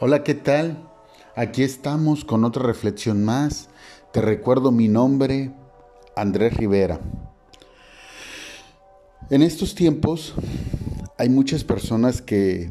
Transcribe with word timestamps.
Hola, 0.00 0.22
¿qué 0.22 0.34
tal? 0.34 0.88
Aquí 1.34 1.64
estamos 1.64 2.24
con 2.24 2.44
otra 2.44 2.62
reflexión 2.62 3.24
más. 3.24 3.68
Te 4.12 4.20
recuerdo 4.20 4.70
mi 4.70 4.86
nombre, 4.86 5.52
Andrés 6.14 6.56
Rivera. 6.56 7.00
En 9.28 9.42
estos 9.42 9.74
tiempos 9.74 10.34
hay 11.16 11.28
muchas 11.28 11.64
personas 11.64 12.22
que, 12.22 12.70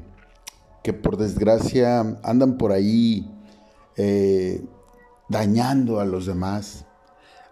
que 0.83 0.93
por 0.93 1.17
desgracia 1.17 1.99
andan 2.23 2.57
por 2.57 2.71
ahí 2.71 3.29
eh, 3.97 4.63
dañando 5.27 5.99
a 5.99 6.05
los 6.05 6.27
demás, 6.27 6.85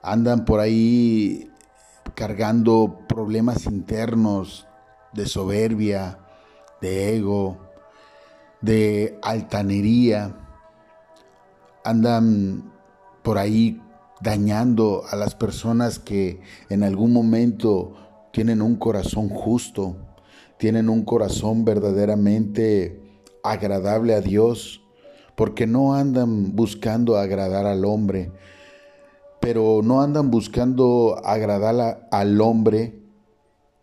andan 0.01 0.45
por 0.45 0.61
ahí 0.61 1.51
cargando 2.13 3.01
problemas 3.09 3.65
internos 3.65 4.67
de 5.11 5.25
soberbia, 5.25 6.19
de 6.79 7.17
ego, 7.17 7.64
de 8.61 9.19
altanería, 9.21 10.35
andan 11.83 12.71
por 13.21 13.37
ahí 13.37 13.81
dañando 14.21 15.03
a 15.09 15.15
las 15.15 15.35
personas 15.35 15.99
que 15.99 16.41
en 16.69 16.83
algún 16.83 17.13
momento 17.13 17.93
tienen 18.31 18.61
un 18.61 18.75
corazón 18.75 19.29
justo, 19.29 19.97
tienen 20.57 20.89
un 20.89 21.03
corazón 21.03 21.65
verdaderamente 21.65 23.01
agradable 23.43 24.13
a 24.13 24.21
Dios, 24.21 24.81
porque 25.35 25.67
no 25.67 25.95
andan 25.95 26.55
buscando 26.55 27.17
agradar 27.17 27.65
al 27.65 27.85
hombre, 27.85 28.31
pero 29.41 29.81
no 29.83 30.01
andan 30.01 30.31
buscando 30.31 31.21
agradar 31.23 32.07
al 32.11 32.41
hombre 32.41 33.05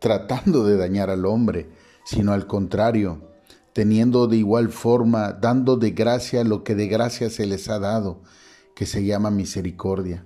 tratando 0.02 0.64
de 0.64 0.76
dañar 0.76 1.10
al 1.10 1.24
hombre, 1.24 1.70
sino 2.04 2.32
al 2.32 2.48
contrario, 2.48 3.31
teniendo 3.72 4.26
de 4.26 4.36
igual 4.36 4.68
forma, 4.70 5.32
dando 5.32 5.76
de 5.76 5.92
gracia 5.92 6.44
lo 6.44 6.62
que 6.64 6.74
de 6.74 6.88
gracia 6.88 7.30
se 7.30 7.46
les 7.46 7.68
ha 7.68 7.78
dado, 7.78 8.20
que 8.74 8.86
se 8.86 9.04
llama 9.04 9.30
misericordia. 9.30 10.24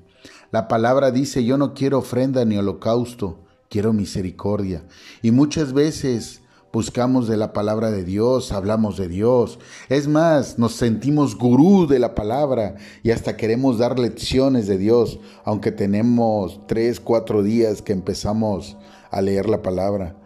La 0.50 0.69
palabra 0.69 1.11
dice, 1.11 1.44
yo 1.44 1.58
no 1.58 1.75
quiero 1.75 1.98
ofrenda 1.98 2.44
ni 2.44 2.56
holocausto, 2.56 3.44
quiero 3.69 3.92
misericordia. 3.92 4.84
Y 5.22 5.30
muchas 5.30 5.72
veces 5.72 6.42
buscamos 6.72 7.28
de 7.28 7.36
la 7.36 7.53
palabra 7.53 7.91
de 7.91 8.05
Dios, 8.05 8.53
hablamos 8.53 8.97
de 8.97 9.08
Dios. 9.08 9.58
Es 9.88 10.08
más, 10.08 10.58
nos 10.58 10.75
sentimos 10.75 11.36
gurú 11.36 11.86
de 11.86 11.98
la 11.98 12.14
palabra 12.14 12.77
y 13.03 13.10
hasta 13.10 13.36
queremos 13.36 13.78
dar 13.78 13.98
lecciones 13.98 14.66
de 14.66 14.78
Dios, 14.78 15.19
aunque 15.44 15.72
tenemos 15.72 16.60
tres, 16.66 17.00
cuatro 17.00 17.42
días 17.42 17.83
que 17.83 17.92
empezamos 17.92 18.77
a 19.10 19.22
leer 19.22 19.48
la 19.48 19.62
palabra 19.62 20.16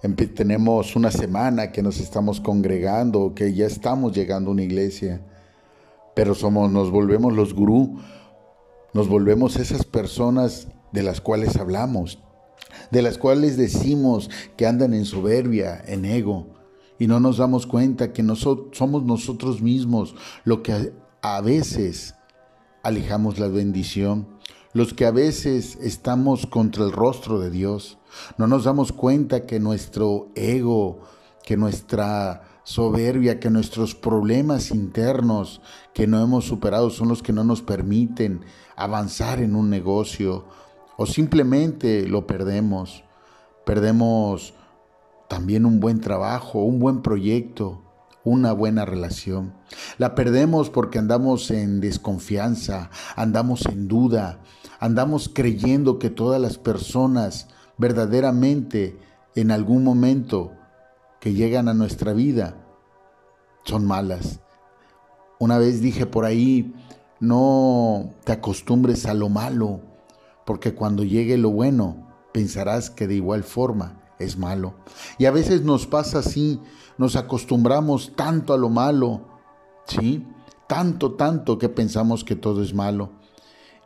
tenemos 0.00 0.96
una 0.96 1.10
semana 1.10 1.72
que 1.72 1.82
nos 1.82 2.00
estamos 2.00 2.40
congregando, 2.40 3.34
que 3.34 3.52
ya 3.52 3.66
estamos 3.66 4.14
llegando 4.14 4.50
a 4.50 4.52
una 4.52 4.62
iglesia, 4.62 5.20
pero 6.14 6.34
somos, 6.34 6.70
nos 6.70 6.90
volvemos 6.90 7.34
los 7.34 7.54
gurú, 7.54 8.00
nos 8.94 9.08
volvemos 9.08 9.56
esas 9.56 9.84
personas 9.84 10.68
de 10.92 11.02
las 11.02 11.20
cuales 11.20 11.56
hablamos, 11.56 12.18
de 12.90 13.02
las 13.02 13.18
cuales 13.18 13.56
decimos 13.56 14.30
que 14.56 14.66
andan 14.66 14.94
en 14.94 15.04
soberbia, 15.04 15.82
en 15.86 16.06
ego, 16.06 16.46
y 16.98 17.06
no 17.06 17.20
nos 17.20 17.38
damos 17.38 17.66
cuenta 17.66 18.12
que 18.12 18.24
somos 18.72 19.04
nosotros 19.04 19.62
mismos 19.62 20.14
lo 20.44 20.62
que 20.62 20.92
a 21.22 21.40
veces 21.40 22.14
alejamos 22.82 23.38
la 23.38 23.48
bendición, 23.48 24.26
los 24.72 24.94
que 24.94 25.06
a 25.06 25.10
veces 25.10 25.76
estamos 25.80 26.46
contra 26.46 26.84
el 26.84 26.92
rostro 26.92 27.40
de 27.40 27.50
Dios. 27.50 27.98
No 28.38 28.46
nos 28.46 28.64
damos 28.64 28.92
cuenta 28.92 29.46
que 29.46 29.60
nuestro 29.60 30.28
ego, 30.34 31.00
que 31.44 31.56
nuestra 31.56 32.42
soberbia, 32.62 33.40
que 33.40 33.50
nuestros 33.50 33.94
problemas 33.94 34.70
internos 34.70 35.60
que 35.92 36.06
no 36.06 36.22
hemos 36.22 36.44
superado 36.44 36.90
son 36.90 37.08
los 37.08 37.22
que 37.22 37.32
no 37.32 37.42
nos 37.42 37.62
permiten 37.62 38.44
avanzar 38.76 39.40
en 39.40 39.56
un 39.56 39.70
negocio 39.70 40.44
o 40.96 41.06
simplemente 41.06 42.06
lo 42.06 42.26
perdemos. 42.26 43.02
Perdemos 43.64 44.54
también 45.28 45.66
un 45.66 45.80
buen 45.80 46.00
trabajo, 46.00 46.60
un 46.60 46.78
buen 46.78 47.02
proyecto, 47.02 47.82
una 48.24 48.52
buena 48.52 48.84
relación. 48.84 49.54
La 49.98 50.14
perdemos 50.14 50.70
porque 50.70 50.98
andamos 50.98 51.50
en 51.50 51.80
desconfianza, 51.80 52.90
andamos 53.16 53.66
en 53.66 53.88
duda, 53.88 54.40
andamos 54.80 55.30
creyendo 55.32 55.98
que 55.98 56.10
todas 56.10 56.40
las 56.40 56.58
personas 56.58 57.48
verdaderamente 57.76 58.98
en 59.36 59.52
algún 59.52 59.84
momento 59.84 60.52
que 61.20 61.34
llegan 61.34 61.68
a 61.68 61.74
nuestra 61.74 62.14
vida 62.14 62.56
son 63.64 63.86
malas. 63.86 64.40
Una 65.38 65.58
vez 65.58 65.80
dije 65.80 66.06
por 66.06 66.24
ahí, 66.24 66.74
no 67.20 68.10
te 68.24 68.32
acostumbres 68.32 69.04
a 69.04 69.14
lo 69.14 69.28
malo, 69.28 69.80
porque 70.46 70.74
cuando 70.74 71.04
llegue 71.04 71.36
lo 71.36 71.50
bueno, 71.50 72.08
pensarás 72.32 72.90
que 72.90 73.06
de 73.06 73.16
igual 73.16 73.44
forma 73.44 74.00
es 74.18 74.38
malo. 74.38 74.74
Y 75.18 75.26
a 75.26 75.30
veces 75.30 75.62
nos 75.62 75.86
pasa 75.86 76.20
así, 76.20 76.60
nos 76.96 77.16
acostumbramos 77.16 78.12
tanto 78.16 78.54
a 78.54 78.58
lo 78.58 78.70
malo, 78.70 79.22
¿sí? 79.86 80.26
Tanto, 80.66 81.12
tanto 81.12 81.58
que 81.58 81.68
pensamos 81.68 82.24
que 82.24 82.36
todo 82.36 82.62
es 82.62 82.72
malo. 82.72 83.19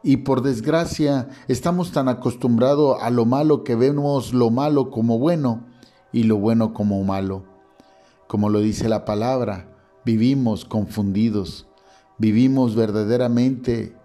Y 0.06 0.18
por 0.18 0.42
desgracia 0.42 1.30
estamos 1.48 1.90
tan 1.90 2.10
acostumbrados 2.10 2.98
a 3.00 3.08
lo 3.08 3.24
malo 3.24 3.64
que 3.64 3.74
vemos 3.74 4.34
lo 4.34 4.50
malo 4.50 4.90
como 4.90 5.18
bueno 5.18 5.64
y 6.12 6.24
lo 6.24 6.36
bueno 6.36 6.74
como 6.74 7.02
malo. 7.04 7.44
Como 8.28 8.50
lo 8.50 8.60
dice 8.60 8.90
la 8.90 9.06
palabra, 9.06 9.74
vivimos 10.04 10.66
confundidos, 10.66 11.66
vivimos 12.18 12.76
verdaderamente 12.76 13.96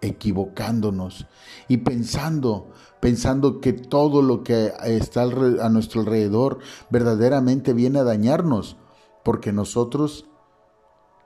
equivocándonos 0.00 1.28
y 1.68 1.76
pensando, 1.76 2.72
pensando 2.98 3.60
que 3.60 3.72
todo 3.72 4.22
lo 4.22 4.42
que 4.42 4.72
está 4.82 5.22
a 5.22 5.68
nuestro 5.68 6.00
alrededor 6.00 6.58
verdaderamente 6.90 7.72
viene 7.72 8.00
a 8.00 8.04
dañarnos, 8.04 8.78
porque 9.22 9.52
nosotros, 9.52 10.26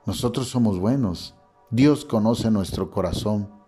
nosotros 0.05 0.47
somos 0.47 0.77
buenos. 0.77 1.33
Dios 1.71 2.05
conoce 2.05 2.51
nuestro 2.51 2.91
corazón. 2.91 3.60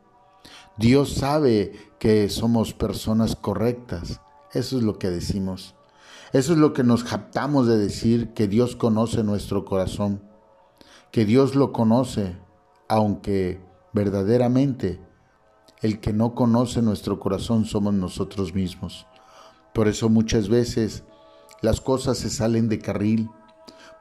Dios 0.78 1.14
sabe 1.14 1.72
que 2.00 2.30
somos 2.30 2.74
personas 2.74 3.36
correctas. 3.36 4.22
Eso 4.54 4.78
es 4.78 4.84
lo 4.84 4.98
que 4.98 5.10
decimos. 5.10 5.76
Eso 6.32 6.54
es 6.54 6.60
lo 6.60 6.74
que 6.74 6.84
nos 6.84 7.04
japtamos 7.04 7.68
de 7.68 7.78
decir, 7.78 8.34
que 8.34 8.48
Dios 8.48 8.76
conoce 8.76 9.24
nuestro 9.24 9.66
corazón, 9.66 10.24
que 11.12 11.26
Dios 11.26 11.54
lo 11.54 11.72
conoce, 11.72 12.38
aunque 12.88 13.62
verdaderamente 13.94 15.00
el 15.82 16.00
que 16.00 16.12
no 16.12 16.34
conoce 16.34 16.82
nuestro 16.82 17.20
corazón 17.20 17.66
somos 17.66 17.94
nosotros 17.94 18.56
mismos. 18.56 19.06
Por 19.74 19.88
eso 19.88 20.10
muchas 20.10 20.50
veces 20.50 21.04
las 21.62 21.82
cosas 21.82 22.18
se 22.18 22.30
salen 22.30 22.68
de 22.68 22.80
carril, 22.80 23.30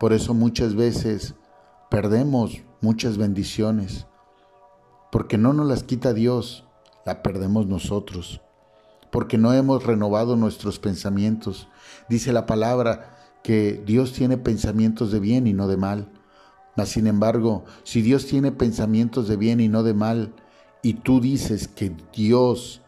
por 0.00 0.12
eso 0.12 0.32
muchas 0.32 0.74
veces 0.74 1.34
perdemos 1.90 2.62
muchas 2.80 3.18
bendiciones, 3.18 4.06
porque 5.12 5.36
no 5.36 5.52
nos 5.52 5.66
las 5.68 5.82
quita 5.82 6.14
Dios, 6.14 6.64
la 7.04 7.22
perdemos 7.22 7.66
nosotros, 7.66 8.40
porque 9.10 9.36
no 9.36 9.52
hemos 9.52 9.84
renovado 9.84 10.36
nuestros 10.36 10.78
pensamientos. 10.78 11.68
Dice 12.08 12.32
la 12.32 12.46
palabra 12.46 13.14
que 13.44 13.82
Dios 13.84 14.14
tiene 14.14 14.38
pensamientos 14.38 15.12
de 15.12 15.20
bien 15.20 15.46
y 15.46 15.52
no 15.52 15.68
de 15.68 15.76
mal. 15.76 16.08
Mas 16.78 16.88
sin 16.88 17.06
embargo, 17.06 17.66
si 17.82 18.00
Dios 18.00 18.24
tiene 18.24 18.52
pensamientos 18.52 19.28
de 19.28 19.36
bien 19.36 19.60
y 19.60 19.68
no 19.68 19.82
de 19.82 19.92
mal, 19.92 20.32
y 20.82 20.94
tú 20.94 21.20
dices 21.20 21.68
que 21.68 21.94
Dios, 22.14 22.80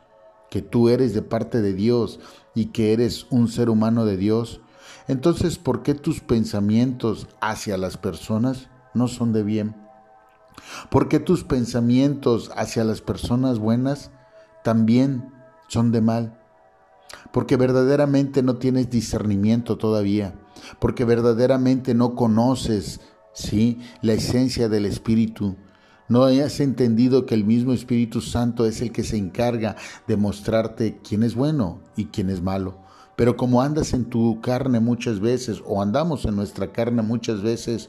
que 0.51 0.63
tú 0.63 0.89
eres 0.89 1.13
de 1.13 1.21
parte 1.21 1.61
de 1.61 1.75
Dios 1.75 2.21
y 2.55 2.67
que 2.67 2.95
eres 2.95 3.27
un 3.29 3.49
ser 3.49 3.69
humano 3.69 4.07
de 4.07 4.17
Dios, 4.17 4.63
entonces 5.09 5.59
¿por 5.59 5.83
qué 5.83 5.93
tus 5.93 6.21
pensamientos 6.21 7.29
hacia 7.43 7.77
las 7.77 7.99
personas 7.99 8.71
no 8.95 9.09
son 9.09 9.35
de 9.35 9.43
bien? 9.43 9.84
¿Por 10.91 11.09
qué 11.09 11.21
tus 11.21 11.45
pensamientos 11.45 12.51
hacia 12.57 12.85
las 12.85 13.01
personas 13.01 13.59
buenas 13.59 14.11
también 14.63 15.33
son 15.69 15.93
de 15.93 16.01
mal? 16.01 16.41
Porque 17.33 17.57
verdaderamente 17.57 18.43
no 18.43 18.57
tienes 18.57 18.91
discernimiento 18.91 19.77
todavía, 19.79 20.35
porque 20.79 21.05
verdaderamente 21.05 21.95
no 21.95 22.15
conoces, 22.15 23.01
¿sí? 23.33 23.81
la 24.03 24.15
esencia 24.15 24.69
del 24.69 24.87
espíritu. 24.87 25.57
No 26.07 26.25
hayas 26.25 26.61
entendido 26.61 27.25
que 27.25 27.35
el 27.35 27.45
mismo 27.45 27.73
Espíritu 27.73 28.21
Santo 28.21 28.67
es 28.67 28.83
el 28.83 28.93
que 28.93 29.05
se 29.05 29.17
encarga 29.17 29.77
de 30.07 30.19
mostrarte 30.19 31.01
quién 31.03 31.23
es 31.23 31.35
bueno 31.35 31.81
y 31.97 32.07
quién 32.07 32.29
es 32.29 32.43
malo. 32.43 32.79
Pero 33.17 33.37
como 33.37 33.63
andas 33.63 33.95
en 33.95 34.05
tu 34.07 34.41
carne 34.43 34.81
muchas 34.81 35.21
veces, 35.21 35.63
o 35.65 35.81
andamos 35.81 36.27
en 36.27 36.37
nuestra 36.37 36.73
carne 36.73 37.01
muchas 37.01 37.43
veces, 37.43 37.89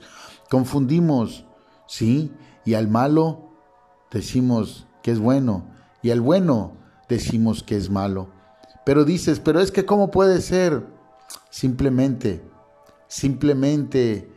confundimos, 0.50 1.46
¿sí? 1.88 2.32
Y 2.66 2.74
al 2.74 2.88
malo 2.88 3.52
decimos 4.12 4.88
que 5.04 5.12
es 5.12 5.20
bueno. 5.20 5.66
Y 6.02 6.12
al 6.12 6.22
bueno 6.22 6.74
decimos 7.08 7.64
que 7.64 7.78
es 7.78 7.90
malo. 7.90 8.30
Pero 8.86 9.06
dices, 9.06 9.40
pero 9.40 9.60
es 9.60 9.72
que 9.72 9.86
¿cómo 9.86 10.12
puede 10.12 10.42
ser? 10.42 10.86
Simplemente, 11.50 12.44
simplemente 13.08 14.36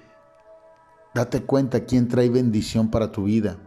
Date 1.19 1.43
cuenta 1.43 1.85
quién 1.85 2.07
trae 2.07 2.29
bendición 2.29 2.91
para 2.91 3.11
tu 3.11 3.25
vida. 3.25 3.59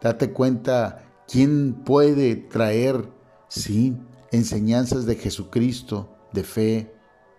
Date 0.00 0.32
cuenta 0.32 1.02
quién 1.26 1.82
puede 1.84 2.36
traer, 2.36 3.10
sí, 3.48 3.96
enseñanzas 4.30 5.06
de 5.06 5.16
Jesucristo, 5.16 6.08
de 6.32 6.44
fe, 6.44 6.94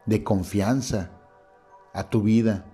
de 0.06 0.24
confianza 0.25 1.12
a 1.94 2.09
tu 2.09 2.24
vida. 2.24 2.65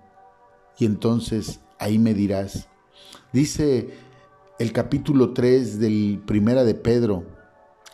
Y 0.80 0.86
entonces 0.86 1.60
ahí 1.78 2.00
me 2.00 2.16
dirás. 2.16 2.68
Dice 3.34 3.90
el 4.58 4.72
capítulo 4.72 5.34
3 5.34 5.80
del 5.80 6.24
Primera 6.26 6.64
de 6.64 6.76
Pedro, 6.76 7.26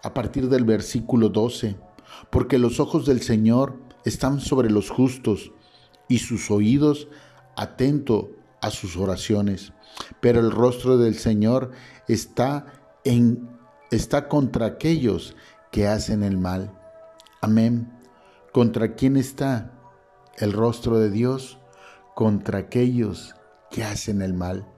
a 0.04 0.14
partir 0.14 0.48
del 0.48 0.64
versículo 0.64 1.30
12, 1.30 1.76
porque 2.30 2.60
los 2.60 2.80
ojos 2.80 3.08
del 3.08 3.22
Señor 3.22 3.80
están 4.06 4.40
sobre 4.40 4.70
los 4.70 4.92
justos 4.92 5.52
y 6.08 6.20
sus 6.20 6.52
oídos 6.52 7.08
atento 7.56 8.32
a 8.62 8.70
sus 8.70 8.96
oraciones. 8.96 9.74
Pero 10.22 10.40
el 10.40 10.52
rostro 10.52 10.98
del 11.00 11.16
Señor 11.16 11.72
está 12.08 12.68
en 13.04 13.50
está 13.90 14.28
contra 14.28 14.68
aquellos 14.68 15.36
que 15.72 15.88
hacen 15.88 16.22
el 16.22 16.38
mal. 16.38 16.78
Amén. 17.42 17.92
¿Contra 18.52 18.94
quién 18.94 19.18
está 19.18 19.72
el 20.38 20.54
rostro 20.54 21.00
de 21.00 21.10
Dios? 21.10 21.58
Contra 22.14 22.60
aquellos 22.60 23.36
que 23.72 23.84
hacen 23.84 24.22
el 24.22 24.36
mal. 24.36 24.73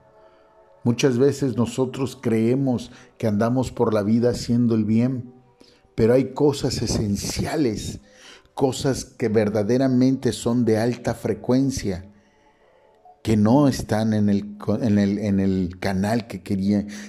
Muchas 0.86 1.18
veces 1.18 1.56
nosotros 1.56 2.16
creemos 2.22 2.92
que 3.18 3.26
andamos 3.26 3.72
por 3.72 3.92
la 3.92 4.04
vida 4.04 4.30
haciendo 4.30 4.76
el 4.76 4.84
bien, 4.84 5.32
pero 5.96 6.14
hay 6.14 6.26
cosas 6.26 6.80
esenciales, 6.80 7.98
cosas 8.54 9.04
que 9.04 9.28
verdaderamente 9.28 10.30
son 10.30 10.64
de 10.64 10.78
alta 10.78 11.14
frecuencia, 11.14 12.04
que 13.24 13.36
no 13.36 13.66
están 13.66 14.12
en 14.12 14.28
el, 14.28 14.56
en 14.80 15.00
el, 15.00 15.18
en 15.18 15.40
el 15.40 15.76
canal 15.80 16.28
que 16.28 16.44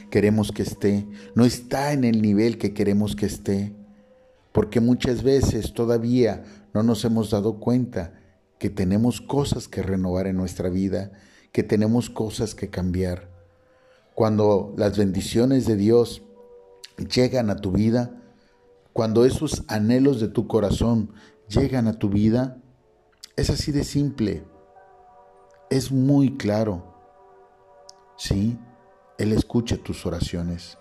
queremos 0.10 0.52
que 0.52 0.64
esté, 0.64 1.06
no 1.36 1.46
está 1.46 1.94
en 1.94 2.04
el 2.04 2.24
nivel 2.24 2.58
que 2.58 2.74
queremos 2.74 3.16
que 3.16 3.28
esté, 3.28 3.76
porque 4.54 4.80
muchas 4.80 5.22
veces 5.22 5.76
todavía 5.76 6.46
no 6.74 6.82
nos 6.82 7.06
hemos 7.06 7.30
dado 7.30 7.60
cuenta 7.60 8.20
que 8.58 8.72
tenemos 8.72 9.22
cosas 9.22 9.68
que 9.68 9.84
renovar 9.84 10.26
en 10.26 10.38
nuestra 10.38 10.68
vida, 10.68 11.12
que 11.52 11.62
tenemos 11.62 12.10
cosas 12.10 12.56
que 12.56 12.72
cambiar. 12.72 13.37
Cuando 14.18 14.74
las 14.76 14.98
bendiciones 14.98 15.68
de 15.68 15.76
Dios 15.76 16.24
llegan 16.98 17.52
a 17.52 17.58
tu 17.58 17.72
vida, 17.72 18.20
cuando 18.92 19.24
esos 19.24 19.64
anhelos 19.68 20.20
de 20.20 20.28
tu 20.28 20.48
corazón 20.48 21.14
llegan 21.48 21.88
a 21.88 21.94
tu 21.94 22.10
vida, 22.10 22.58
es 23.36 23.52
así 23.52 23.72
de 23.72 23.84
simple 23.84 24.44
es 25.70 25.92
muy 25.92 26.38
claro. 26.38 26.84
Sí, 28.18 28.58
Él 29.18 29.34
escucha 29.34 29.78
tus 29.78 30.06
oraciones. 30.06 30.78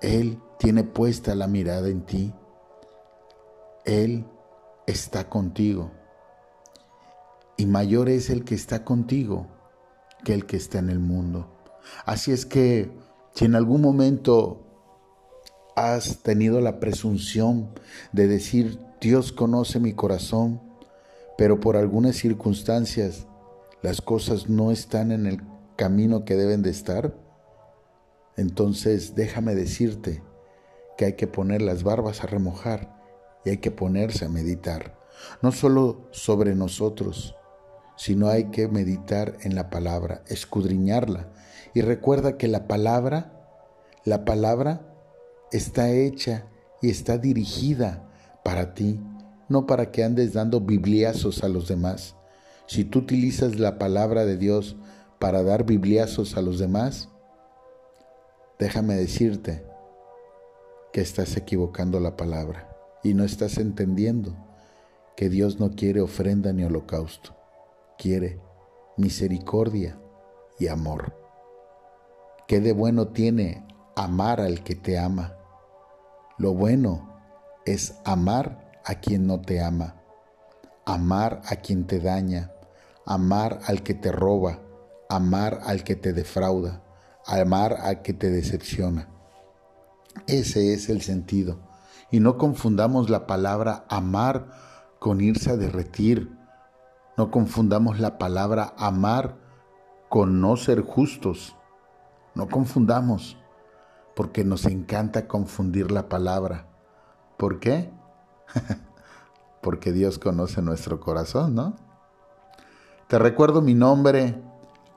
Él 0.00 0.40
tiene 0.58 0.84
puesta 0.84 1.34
la 1.34 1.46
mirada 1.46 1.88
en 1.88 2.04
ti. 2.04 2.34
Él 3.84 4.26
está 4.86 5.28
contigo. 5.28 5.90
Y 7.56 7.66
mayor 7.66 8.08
es 8.08 8.30
el 8.30 8.44
que 8.44 8.54
está 8.54 8.84
contigo 8.84 9.46
que 10.24 10.34
el 10.34 10.46
que 10.46 10.56
está 10.56 10.78
en 10.78 10.90
el 10.90 10.98
mundo. 10.98 11.59
Así 12.04 12.32
es 12.32 12.46
que 12.46 12.90
si 13.34 13.44
en 13.44 13.54
algún 13.54 13.80
momento 13.80 14.66
has 15.76 16.18
tenido 16.22 16.60
la 16.60 16.80
presunción 16.80 17.70
de 18.12 18.28
decir, 18.28 18.78
Dios 19.00 19.32
conoce 19.32 19.80
mi 19.80 19.94
corazón, 19.94 20.60
pero 21.38 21.60
por 21.60 21.76
algunas 21.76 22.16
circunstancias 22.16 23.26
las 23.82 24.02
cosas 24.02 24.48
no 24.48 24.70
están 24.70 25.10
en 25.10 25.26
el 25.26 25.40
camino 25.76 26.24
que 26.24 26.36
deben 26.36 26.62
de 26.62 26.70
estar, 26.70 27.14
entonces 28.36 29.14
déjame 29.14 29.54
decirte 29.54 30.22
que 30.98 31.06
hay 31.06 31.12
que 31.14 31.26
poner 31.26 31.62
las 31.62 31.82
barbas 31.82 32.22
a 32.22 32.26
remojar 32.26 33.00
y 33.44 33.50
hay 33.50 33.56
que 33.58 33.70
ponerse 33.70 34.26
a 34.26 34.28
meditar, 34.28 34.98
no 35.40 35.50
solo 35.50 36.08
sobre 36.10 36.54
nosotros, 36.54 37.36
sino 37.96 38.28
hay 38.28 38.50
que 38.50 38.68
meditar 38.68 39.36
en 39.42 39.54
la 39.54 39.70
palabra, 39.70 40.22
escudriñarla. 40.26 41.28
Y 41.74 41.82
recuerda 41.82 42.36
que 42.36 42.48
la 42.48 42.66
palabra, 42.66 43.32
la 44.04 44.24
palabra 44.24 44.80
está 45.52 45.90
hecha 45.90 46.46
y 46.82 46.90
está 46.90 47.18
dirigida 47.18 48.08
para 48.44 48.74
ti, 48.74 49.00
no 49.48 49.66
para 49.66 49.90
que 49.90 50.04
andes 50.04 50.32
dando 50.32 50.60
bibliazos 50.60 51.44
a 51.44 51.48
los 51.48 51.68
demás. 51.68 52.16
Si 52.66 52.84
tú 52.84 53.00
utilizas 53.00 53.58
la 53.58 53.78
palabra 53.78 54.24
de 54.24 54.36
Dios 54.36 54.76
para 55.18 55.42
dar 55.42 55.64
bibliazos 55.64 56.36
a 56.36 56.42
los 56.42 56.58
demás, 56.58 57.08
déjame 58.58 58.94
decirte 58.94 59.64
que 60.92 61.00
estás 61.00 61.36
equivocando 61.36 62.00
la 62.00 62.16
palabra 62.16 62.68
y 63.02 63.14
no 63.14 63.24
estás 63.24 63.58
entendiendo 63.58 64.36
que 65.16 65.28
Dios 65.28 65.60
no 65.60 65.70
quiere 65.74 66.00
ofrenda 66.00 66.52
ni 66.52 66.64
holocausto, 66.64 67.36
quiere 67.98 68.40
misericordia 68.96 69.98
y 70.58 70.68
amor. 70.68 71.19
¿Qué 72.50 72.58
de 72.58 72.72
bueno 72.72 73.06
tiene 73.06 73.64
amar 73.94 74.40
al 74.40 74.64
que 74.64 74.74
te 74.74 74.98
ama? 74.98 75.34
Lo 76.36 76.52
bueno 76.52 77.08
es 77.64 77.94
amar 78.04 78.72
a 78.84 78.96
quien 78.96 79.28
no 79.28 79.40
te 79.40 79.62
ama, 79.62 80.02
amar 80.84 81.42
a 81.48 81.54
quien 81.54 81.86
te 81.86 82.00
daña, 82.00 82.50
amar 83.06 83.60
al 83.68 83.84
que 83.84 83.94
te 83.94 84.10
roba, 84.10 84.58
amar 85.08 85.60
al 85.64 85.84
que 85.84 85.94
te 85.94 86.12
defrauda, 86.12 86.82
amar 87.24 87.74
al 87.82 88.02
que 88.02 88.14
te 88.14 88.30
decepciona. 88.30 89.06
Ese 90.26 90.74
es 90.74 90.88
el 90.88 91.02
sentido. 91.02 91.60
Y 92.10 92.18
no 92.18 92.36
confundamos 92.36 93.10
la 93.10 93.28
palabra 93.28 93.84
amar 93.88 94.48
con 94.98 95.20
irse 95.20 95.52
a 95.52 95.56
derretir. 95.56 96.36
No 97.16 97.30
confundamos 97.30 98.00
la 98.00 98.18
palabra 98.18 98.74
amar 98.76 99.36
con 100.08 100.40
no 100.40 100.56
ser 100.56 100.80
justos. 100.80 101.54
No 102.34 102.48
confundamos, 102.48 103.36
porque 104.14 104.44
nos 104.44 104.66
encanta 104.66 105.26
confundir 105.26 105.90
la 105.90 106.08
palabra. 106.08 106.66
¿Por 107.36 107.60
qué? 107.60 107.90
porque 109.62 109.92
Dios 109.92 110.18
conoce 110.18 110.62
nuestro 110.62 111.00
corazón, 111.00 111.54
¿no? 111.54 111.76
Te 113.08 113.18
recuerdo 113.18 113.60
mi 113.60 113.74
nombre, 113.74 114.40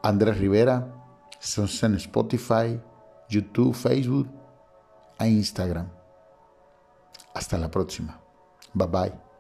Andrés 0.04 0.38
Rivera. 0.38 0.94
Estamos 1.42 1.82
en 1.84 1.96
Spotify, 1.96 2.80
YouTube, 3.30 3.74
Facebook 3.74 4.30
e 5.20 5.28
Instagram. 5.28 5.90
Hasta 7.34 7.58
la 7.58 7.72
próxima. 7.72 8.20
Bye 8.74 8.88
bye. 8.88 9.33